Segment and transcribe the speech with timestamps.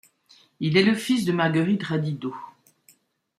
[0.59, 2.35] Il est le fils de Marguerite Radideau.